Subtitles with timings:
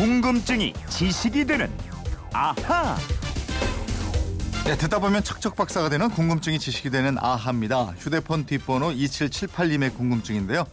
[0.00, 1.70] 궁금증이 지식이 되는
[2.32, 2.96] 아하.
[4.64, 7.92] 네, 듣다 보면 척척 박사가 되는 궁금증이 지식이 되는 아하입니다.
[7.98, 10.64] 휴대폰 뒷번호 2778님의 궁금증인데요.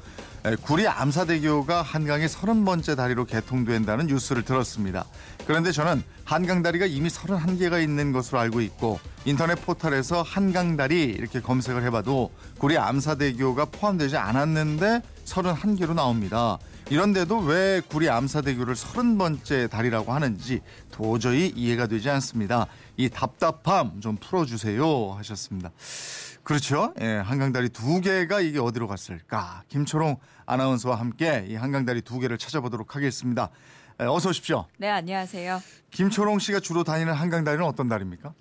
[0.46, 5.04] 에, 구리 암사대교가 한강의 30번째 다리로 개통된다는 뉴스를 들었습니다.
[5.46, 12.32] 그런데 저는 한강다리가 이미 31개가 있는 것으로 알고 있고 인터넷 포털에서 한강다리 이렇게 검색을 해봐도
[12.59, 16.59] 구리 암사대교가 포함되지 않았는데 31개로 나옵니다.
[16.90, 22.68] 이런데도 왜 구리 암사대교를 30번째 다리라고 하는지 도저히 이해가 되지 않습니다.
[22.95, 25.72] 이 답답함 좀 풀어주세요 하셨습니다.
[26.44, 26.94] 그렇죠.
[27.02, 29.64] 예, 한강다리 두 개가 이게 어디로 갔을까?
[29.68, 33.50] 김초롱 아나운서와 함께 이 한강다리 두 개를 찾아보도록 하겠습니다.
[34.00, 34.66] 에, 어서 오십시오.
[34.78, 35.62] 네, 안녕하세요.
[35.92, 38.34] 김초롱 씨가 주로 다니는 한강다리는 어떤 다리입니까?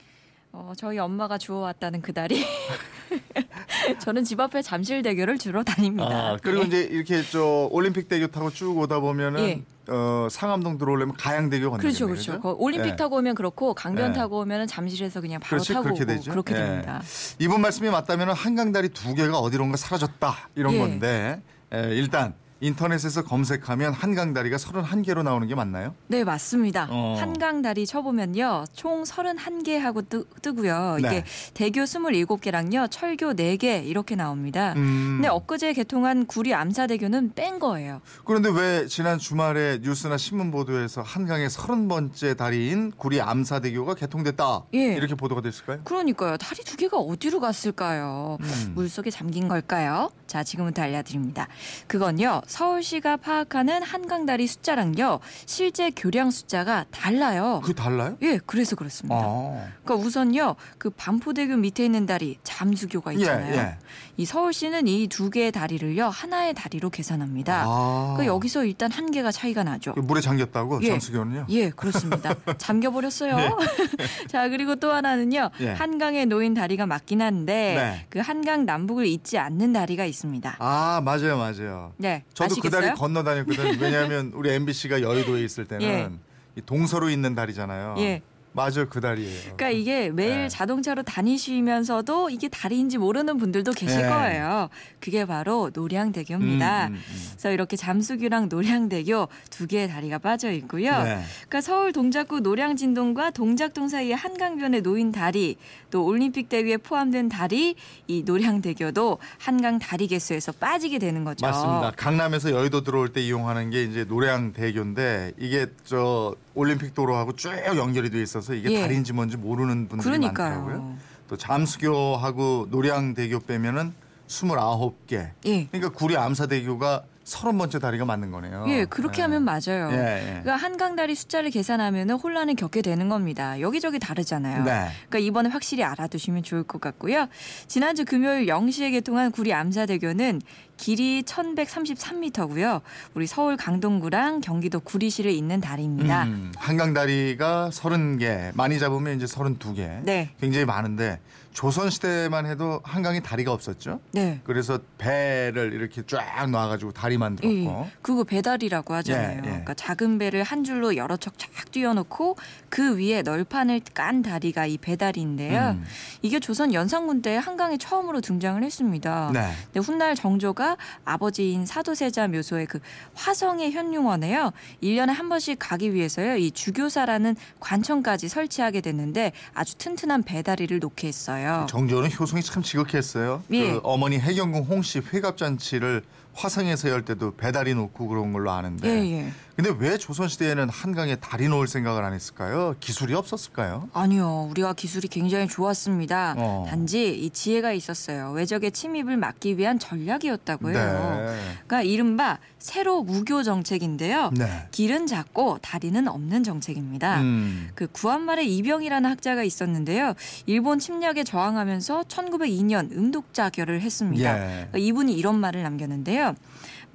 [0.59, 2.42] 어, 저희 엄마가 주워왔다는 그 다리.
[4.01, 6.09] 저는 집 앞에 잠실 대교를 주로 다닙니다.
[6.32, 6.66] 아, 그리고 네.
[6.66, 9.62] 이제 이렇게 저 올림픽 대교 타고 쭉 오다 보면은 예.
[9.88, 12.40] 어, 상암동 들어오려면 가양대교 건너야 그렇죠, 그렇죠.
[12.40, 12.96] 거- 올림픽 예.
[12.96, 14.18] 타고 오면 그렇고 강변 네.
[14.18, 16.30] 타고 오면 잠실에서 그냥 바로 그렇지, 타고 그렇게 오고 되죠.
[16.30, 16.59] 그렇게 예.
[16.59, 17.02] 됩니다.
[17.38, 20.79] 이분 말씀이 맞다면 한강 다리 두 개가 어디론가 사라졌다 이런 예.
[20.79, 25.95] 건데 에, 일단 인터넷에서 검색하면 한강다리가 31개로 나오는 게 맞나요?
[26.07, 26.88] 네, 맞습니다.
[26.90, 27.16] 어.
[27.18, 28.65] 한강 다리 쳐보면요.
[28.73, 30.98] 총 31개 하고 뜨, 뜨고요.
[31.02, 31.09] 네.
[31.09, 32.90] 이게 대교 27개랑요.
[32.90, 34.73] 철교 4개 이렇게 나옵니다.
[34.76, 38.01] 음, 근데 엊그제 개통한 구리 암사대교는 뺀 거예요.
[38.24, 44.95] 그런데 왜 지난 주말에 뉴스나 신문 보도에서 한강의 30번째 다리인 구리 암사대교가 개통됐다 예.
[44.95, 45.80] 이렇게 보도가 됐을까요?
[45.85, 46.38] 그러니까요.
[46.38, 48.38] 다리 두 개가 어디로 갔을까요?
[48.41, 48.73] 음.
[48.74, 50.10] 물속에 잠긴 걸까요?
[50.26, 51.48] 자, 지금부터 알려드립니다.
[51.87, 57.60] 그건요, 서울시가 파악하는 한강다리 숫자랑요, 실제 교량 숫자가 달라요.
[57.62, 58.16] 그게 달라요?
[58.22, 59.16] 예, 그래서 그렇습니다.
[59.16, 59.66] 아.
[59.84, 63.54] 그러니까 우선요, 그 반포대교 밑에 있는 다리, 잠수교가 있잖아요.
[63.54, 63.76] 예, 예.
[64.16, 67.64] 이 서울시는 이 두 개의 다리를요, 하나의 다리로 계산합니다.
[67.66, 68.14] 아.
[68.19, 69.94] 그 여기서 일단 한 개가 차이가 나죠.
[69.94, 70.88] 그 물에 잠겼다고 예.
[70.91, 71.47] 잠수교는요?
[71.50, 72.34] 예, 그렇습니다.
[72.58, 73.36] 잠겨 버렸어요.
[74.28, 75.50] 자, 그리고 또 하나는요.
[75.60, 75.70] 예.
[75.70, 78.06] 한강에 놓인 다리가 맞긴 한데 네.
[78.10, 80.56] 그 한강 남북을 잇지 않는 다리가 있습니다.
[80.58, 81.92] 아 맞아요 맞아요.
[81.96, 82.80] 네, 저도 아시겠어요?
[82.80, 83.80] 그 다리 건너 다녔거든.
[83.80, 86.10] 왜냐하면 우리 MBC가 여의도에 있을 때는 예.
[86.54, 87.94] 이 동서로 있는 다리잖아요.
[87.98, 88.22] 예.
[88.56, 89.40] 맞아요 그 다리예요.
[89.42, 90.48] 그러니까 이게 매일 네.
[90.48, 94.08] 자동차로 다니시면서도 이게 다리인지 모르는 분들도 계실 네.
[94.08, 94.70] 거예요.
[94.98, 96.86] 그게 바로 노량대교입니다.
[96.86, 97.26] 음, 음, 음.
[97.32, 100.90] 그래서 이렇게 잠수교랑 노량대교 두 개의 다리가 빠져 있고요.
[101.02, 101.22] 네.
[101.48, 105.56] 그러니까 서울 동작구 노량진동과 동작동 사이의 한강변에 놓인 다리,
[105.90, 111.44] 또 올림픽 대회에 포함된 다리, 이 노량대교도 한강 다리 개수에서 빠지게 되는 거죠.
[111.44, 111.92] 맞습니다.
[111.96, 118.20] 강남에서 여의도 들어올 때 이용하는 게 이제 노량대교인데 이게 저 올림픽 도로하고 쭉 연결이 돼
[118.22, 118.80] 있어서 이게 예.
[118.80, 120.64] 다리인지 뭔지 모르는 분들이 많더라고요.
[120.64, 120.98] 그러니까요.
[121.28, 123.92] 또 잠수교하고 노량대교 빼면은
[124.26, 125.30] 29개.
[125.44, 125.66] 예.
[125.66, 128.64] 그러니까 구리 암사대교가 30번째 다리가 맞는 거네요.
[128.69, 129.22] 예, 그렇게 예.
[129.22, 129.91] 하면 맞아요.
[129.91, 130.25] 예, 예.
[130.42, 133.60] 그러니까 한강 다리 숫자를 계산하면 혼란을 겪게 되는 겁니다.
[133.60, 134.62] 여기저기 다르잖아요.
[134.64, 134.88] 네.
[135.09, 137.26] 그러니까 이번에 확실히 알아두시면 좋을 것 같고요.
[137.66, 140.41] 지난주 금요일 0시에 개통한 구리 암사대교는
[140.76, 142.81] 길이 1133m고요.
[143.15, 146.25] 우리 서울 강동구랑 경기도 구리시를 잇는 다리입니다.
[146.25, 150.03] 음, 한강 다리가 30개, 많이 잡으면 이제 32개.
[150.04, 150.31] 네.
[150.41, 151.19] 굉장히 많은데
[151.56, 154.00] 조선 시대만 해도 한강에 다리가 없었죠.
[154.12, 154.41] 네.
[154.44, 157.56] 그래서 배를 이렇게 쫙 놔 가지고 다리 만들었고.
[157.56, 159.31] 예, 그거 배다리라고 하잖아요.
[159.31, 159.41] 예, 예.
[159.41, 162.37] 그러니까 작은 배를 한 줄로 여러 척 쫙 띄워놓고
[162.69, 165.77] 그 위에 널판을 깐 다리가 이 배다리인데요.
[165.78, 165.84] 음.
[166.22, 169.31] 이게 조선 연산군 때 한강에 처음으로 등장을 했습니다.
[169.32, 169.50] 네.
[169.72, 172.81] 근데 훗날 정조가 아버지인 사도세자 묘소의 그
[173.15, 174.53] 화성의 현룡원에요.
[174.83, 176.37] 1년에 한 번씩 가기 위해서요.
[176.37, 181.66] 이 주교사라는 관청까지 설치하게 됐는데 아주 튼튼한 배다리를 놓게 했어요.
[181.69, 183.43] 정조는 효성이 참 지극했어요.
[183.53, 183.72] 예.
[183.72, 186.03] 그 어머니 해경궁 홍씨 회갑잔치를
[186.36, 188.88] 화성에서 열 때도 배다리 놓고 그런 걸로 아는데.
[188.88, 189.32] 예, 예.
[189.56, 192.76] 근데 왜 조선 시대에는 한강에 다리 놓을 생각을 안 했을까요?
[192.78, 193.88] 기술이 없었을까요?
[193.94, 196.34] 아니요, 우리가 기술이 굉장히 좋았습니다.
[196.36, 196.66] 어.
[196.68, 198.32] 단지 이 지혜가 있었어요.
[198.32, 201.14] 외적의 침입을 막기 위한 전략이었다고 해요.
[201.26, 201.38] 네.
[201.66, 204.30] 그러니까 이른바 세로 무교 정책인데요.
[204.36, 204.68] 네.
[204.72, 207.22] 길은 작고 다리는 없는 정책입니다.
[207.22, 207.70] 음.
[207.74, 210.12] 그 구한말에 이병이라는 학자가 있었는데요.
[210.44, 214.34] 일본 침략에 저항하면서 1902년 음독자결을 했습니다.
[214.34, 214.48] 예.
[214.48, 216.34] 그러니까 이분이 이런 말을 남겼는데요.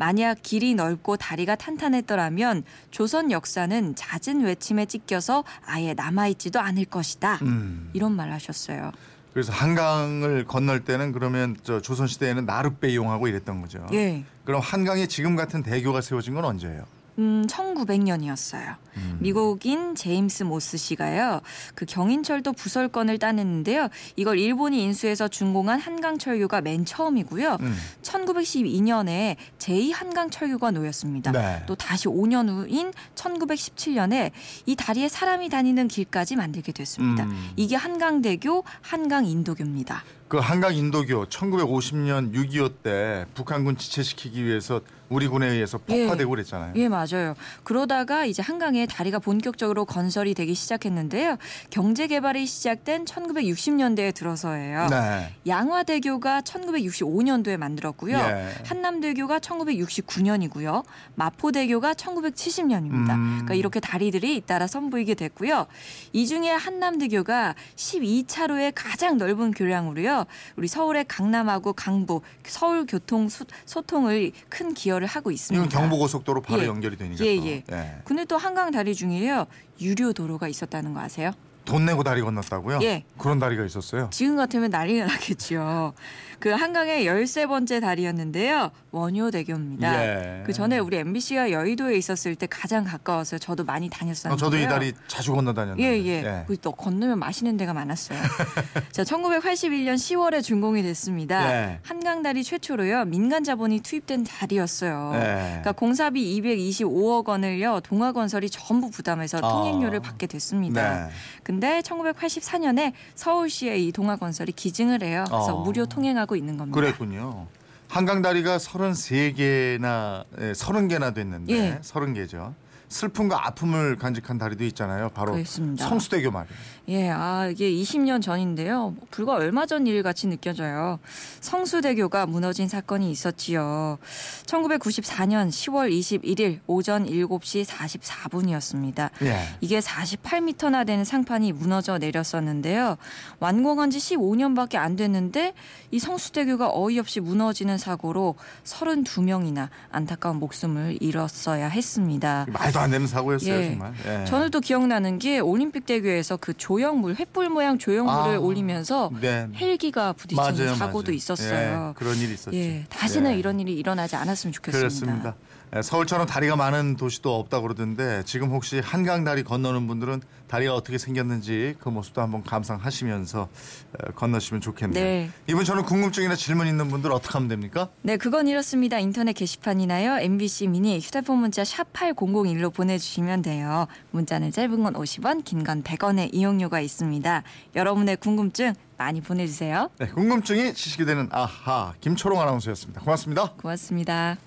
[0.02, 7.36] 만약 길이 넓고 다리가 탄탄했더라면 조선 역사는 잦은 외침에 찢겨서 아예 남아있지도 않을 것이다.
[7.44, 7.92] 음.
[7.94, 8.92] 이런 말을 하셨어요.
[9.32, 13.86] 그래서 한강을 건널 때는 그러면 저 조선 시대에는 나룻배 이용하고 이랬던 거죠.
[13.94, 14.24] 예.
[14.44, 16.84] 그럼 한강에 지금 같은 대교가 세워진 건 언제예요?
[17.20, 18.76] 음, 1900년이었어요.
[18.98, 19.18] 음.
[19.20, 21.42] 미국인 제임스 모스 씨가요.
[21.76, 23.90] 그 경인철도 부설권을 따냈는데요.
[24.16, 27.58] 이걸 일본이 인수해서 준공한 한강철교가 맨 처음이고요.
[27.60, 27.78] 음.
[28.02, 31.32] 1912년에 제2 한강철교가 놓였습니다.
[31.32, 31.64] 네.
[31.68, 34.32] 또 다시 5년 후인 1917년에
[34.66, 37.26] 이 다리에 사람이 다니는 길까지 만들게 됐습니다.
[37.26, 37.52] 음.
[37.56, 40.04] 이게 한강대교, 한강인도교입니다.
[40.28, 44.80] 그 한강 인도교 1950년 6.25 때 북한군 지체시키기 위해서
[45.12, 46.04] 우리 군에 의해서 예.
[46.06, 46.74] 폭파되고 그랬잖아요.
[46.78, 47.36] 예, 맞아요.
[47.64, 51.38] 그러다가 이제 한강에 다리가 본격적으로 건설이 되기 시작했는데요.
[51.70, 54.88] 경제 개발이 시작된 1960년대에 들어서예요.
[54.88, 55.36] 네.
[55.46, 58.18] 양화대교가 1965년도에 만들었고요.
[58.18, 58.54] 예.
[58.66, 60.84] 한남대교가 1969년이고요.
[61.16, 63.12] 마포대교가 1970년입니다.
[63.12, 63.32] 음.
[63.42, 65.68] 그러니까 이렇게 다리들이 잇따라 선보이게 됐고요.
[66.14, 70.26] 이 중에 한남대교가 12차로의 가장 넓은 교량으로요.
[70.56, 75.66] 우리 서울의 강남하고 강북 서울 교통 소, 소통을 큰 기여를 하고 있습니다.
[75.66, 76.68] 이건 경부고속도로 바로 예.
[76.68, 77.26] 연결이 되니까.
[77.26, 77.48] 예, 또.
[77.48, 77.64] 예.
[77.72, 77.96] 예.
[78.06, 79.46] 근데 또 한강 다리 중에요.
[79.80, 81.32] 유료 도로가 있었다는 거 아세요?
[81.72, 82.80] 돈 내고 다리 건넜다고요?
[82.84, 83.06] 예.
[83.18, 84.10] 그런 다리가 있었어요.
[84.12, 85.94] 지금 같으면 난리가 나겠죠.
[86.42, 88.72] 그 한강의 13번째 다리였는데요.
[88.90, 90.04] 원효대교입니다.
[90.04, 90.44] 예.
[90.44, 94.34] 그 전에 우리 MBC가 여의도에 있었을 때 가장 가까워서 저도 많이 다녔었는데요.
[94.34, 95.84] 어, 저도 이 다리 자주 건너 다녔는데.
[95.84, 96.44] 예, 예.
[96.48, 98.20] 거기 또 건너면 맛있는 데가 많았어요.
[98.92, 101.54] 자, 1981년 10월에 준공이 됐습니다.
[101.54, 101.80] 예.
[101.84, 103.06] 한강 다리 최초로요.
[103.06, 105.12] 민간 자본이 투입된 다리였어요.
[105.14, 105.20] 예.
[105.20, 107.82] 그러니까 공사비 225억 원을요.
[107.82, 109.42] 동아건설이 전부 부담해서 아.
[109.42, 111.06] 통행료를 받게 됐습니다.
[111.06, 111.12] 네.
[111.62, 115.26] 근데 1984년에 서울시에 이 동아건설이 기증을 해요.
[115.28, 115.64] 그래서 어.
[115.64, 116.76] 무료 통행하고 있는 겁니다.
[116.76, 117.46] 그랬군요.
[117.92, 121.80] 한강 다리가 33개나 예, 30개나 됐는데 예.
[121.82, 122.54] 30개죠.
[122.88, 125.10] 슬픔과 아픔을 간직한 다리도 있잖아요.
[125.10, 125.88] 바로 그렇습니다.
[125.88, 126.58] 성수대교 말이에요.
[126.90, 128.96] 예, 아 이게 20년 전인데요.
[129.12, 131.00] 불과 얼마 전 일 같이 느껴져요.
[131.40, 133.98] 성수대교가 무너진 사건이 있었지요.
[134.46, 139.10] 1994년 10월 21일 오전 7시 44분이었습니다.
[139.22, 139.38] 예.
[139.62, 142.98] 이게 48m나 되는 상판이 무너져 내렸었는데요.
[143.40, 145.54] 완공한 지 15년밖에 안 됐는데
[145.92, 152.46] 이 성수대교가 어이없이 무너지는 사고로 32명이나 안타까운 목숨을 잃었어야 했습니다.
[152.50, 153.70] 말도 안 되는 사고였어요, 예.
[153.72, 153.94] 정말.
[154.06, 154.26] 예.
[154.26, 159.50] 저는 또 기억나는 게 올림픽 대교에서 그 조형물 횃불 모양 조형물을 아, 올리면서 네.
[159.56, 161.16] 헬기가 부딪히는 맞아요, 사고도 맞아요.
[161.16, 161.90] 있었어요.
[161.90, 162.56] 예, 그런 일이 있었죠.
[162.56, 163.38] 예, 다시는 예.
[163.38, 164.80] 이런 일이 일어나지 않았으면 좋겠습니다.
[164.80, 165.36] 그렇습니다.
[165.74, 170.98] 예, 서울처럼 다리가 많은 도시도 없다 그러던데 지금 혹시 한강 다리 건너는 분들은 다리가 어떻게
[170.98, 175.02] 생겼는지 그 모습도 한번 감상하시면서 어, 건너시면 좋겠네요.
[175.04, 175.30] 네.
[175.48, 177.88] 이번 저는 궁금증이나 질문 있는 분들 어떻게 하면 됩니까?
[178.02, 179.00] 네, 그건 이렇습니다.
[179.00, 180.20] 인터넷 게시판이나요.
[180.20, 183.88] MBC 미니 휴대폰 문자 샵 8001로 보내주시면 돼요.
[184.12, 187.44] 문자는 짧은 건 50원, 긴 건 100원의 이용료가 있습니다.
[187.76, 189.90] 여러분의 궁금증 많이 보내주세요.
[190.00, 193.00] 네, 궁금증이 지식이 되는 아하 김초롱 아나운서였습니다.
[193.02, 193.54] 고맙습니다.
[193.54, 194.38] 고맙습니다.